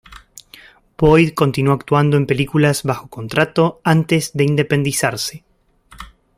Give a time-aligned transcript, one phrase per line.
[0.97, 5.43] Boyd continuó actuando en películas bajo contrato antes de independizarse.